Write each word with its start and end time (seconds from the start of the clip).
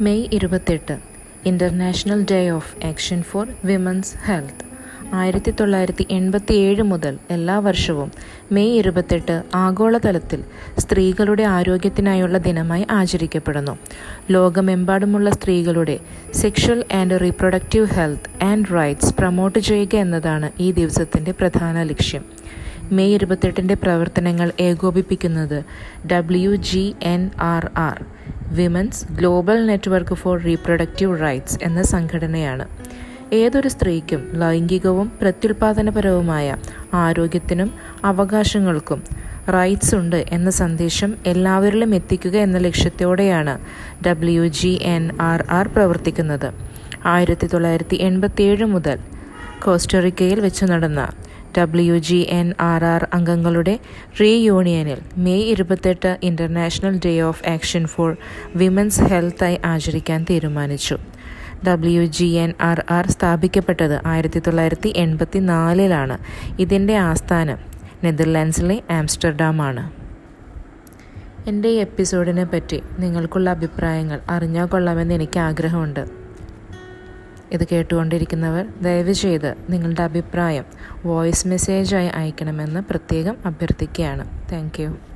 May 0.00 0.28
ഇരുപത്തെട്ട് 0.32 0.98
international 1.46 2.26
day 2.30 2.50
of 2.50 2.86
action 2.86 3.22
for 3.22 3.48
women's 3.64 4.16
health 4.24 4.64
ആയിരത്തി 5.14 5.50
തൊള്ളായിരത്തി 5.50 6.06
എൺപത്തി 6.10 6.52
ഏഴ് 6.52 6.82
മുതൽ 6.82 7.18
എല്ലാ 7.30 7.58
വർഷവും 7.58 8.12
മെയ് 8.52 8.78
ഇരുപത്തെട്ട് 8.78 9.42
ആഗോളതലത്തിൽ 9.54 10.44
സ്ത്രീകളുടെ 10.78 11.42
ആരോഗ്യത്തിനായുള്ള 11.42 12.38
ദിനമായി 12.38 12.86
ആചരിക്കപ്പെടുന്നു. 12.90 13.78
ലോകമെമ്പാടുമുള്ള 14.30 15.30
സ്ത്രീകളുടെ 15.30 15.98
sexual 16.34 16.84
and 16.92 17.20
reproductive 17.20 17.86
health 17.86 18.44
and 18.44 18.74
rights 18.74 19.14
promote 19.14 19.58
ചെയ്യുക 19.58 19.96
എന്നതാണ് 19.96 20.50
ഈ 20.60 20.72
ദിവസത്തിന്റെ 20.72 21.32
പ്രധാന 21.32 21.82
ലക്ഷ്യം. 21.82 22.24
മെയ് 22.92 23.14
ഇരുപത്തെട്ടിന്റെ 23.14 23.74
പ്രവർത്തനങ്ങൾ 23.74 24.52
ഏകോപിപ്പിക്കുന്നത് 24.60 25.64
W 26.12 26.56
G 26.56 26.94
N 27.02 27.30
R 27.40 27.70
R 27.76 27.98
women's 28.50 29.12
global 29.12 29.66
network 29.66 30.14
for 30.14 30.42
reproductive 30.42 31.20
rights 31.20 31.58
എന്ന 31.62 31.82
സംഘടനയാണ്. 31.82 32.68
ഏതൊരു 33.32 33.68
സ്ത്രീക്കും 33.68 34.30
ലൈംഗികവും 34.34 35.12
പ്രത്യുൽപാദനപരവുമായ 35.22 36.56
ആരോഗ്യത്തിനും 36.94 37.74
അവകാശങ്ങൾക്കും 38.04 39.02
റൈറ്റ്സ് 39.48 39.94
ഉണ്ട് 39.94 40.24
എന്ന 40.28 40.50
സന്ദേശം 40.50 41.14
എല്ലാവരിലും 41.26 41.94
എത്തിക്കുക 41.94 42.36
എന്ന 42.36 42.58
ലക്ഷ്യത്തോടെയാണ് 42.58 43.58
W 44.06 44.48
G 44.48 44.78
N 44.82 45.10
R 45.20 45.44
R 45.50 45.68
പ്രവർത്തിക്കുന്നത്. 45.68 46.52
ആയിരത്തി 47.06 47.46
തൊള്ളായിരത്തി 47.46 47.96
എൺപത്തിയേഴ് 47.96 48.64
മുതൽ 48.64 48.98
കോസ്റ്ററിക്കയിൽ 49.64 50.40
വെച്ച് 50.40 50.64
നടന്ന 50.64 51.08
W 51.58 51.98
G 51.98 52.26
N 52.30 52.54
R 52.60 52.84
R 52.84 53.08
അംഗങ്ങളുടെ 53.14 53.78
റീയൂണിയനിൽ 54.20 55.00
മെയ് 55.16 55.42
ഇരുപത്തെട്ട് 55.42 56.18
international 56.22 57.00
day 57.04 57.20
of 57.20 57.48
action 57.48 57.86
for 57.86 58.16
women's 58.56 59.00
ഹെൽത്തായി 59.00 59.60
ആചരിക്കാൻ 59.64 60.26
തീരുമാനിച്ചു. 60.30 60.98
W 61.68 62.04
G 62.04 62.24
N 62.24 62.52
R 62.60 62.84
R 62.90 63.06
സ്ഥാപിക്കപ്പെട്ടത് 63.10 64.06
ആയിരത്തി 64.06 64.38
തൊള്ളായിരത്തി 64.38 64.92
എൺപത്തി 64.96 65.38
നാലിലാണ് 65.38 66.18
ഇതിന്റെ 66.58 66.96
ആസ്ഥാനം 66.96 67.58
നെതർലാൻഡ്സിലെ 68.04 68.82
ആംസ്റ്റർഡാമാണ്. 68.90 69.90
എന്റെ 71.48 71.68
ഈ 71.68 71.74
എപ്പിസോഡിനെ 71.74 72.44
പറ്റി 72.44 72.82
നിങ്ങൾക്കുള്ള 72.98 73.50
അഭിപ്രായങ്ങൾ 73.50 74.20
അറിഞ്ഞാൽ 74.28 74.66
കൊള്ളാമെന്ന് 74.66 75.14
എനിക്ക് 75.14 75.40
ആഗ്രഹമുണ്ട്. 75.40 76.19
ഇത് 77.52 77.64
കേട്ടുകൊണ്ടിരിക്കുന്നവർ 77.72 78.66
ദയവ് 78.82 79.12
ചെയ്ത് 79.12 79.54
നിങ്ങളുടെ 79.70 80.02
അഭിപ്രായം 80.02 80.64
വോയിസ് 81.04 81.48
മെസ്സേജായി 81.48 82.08
അയക്കണമെന്ന് 82.08 82.80
പ്രത്യേകം 82.80 83.36
അഭ്യർത്ഥിക്കുകയാണ്. 83.44 84.26
താങ്ക് 84.52 85.09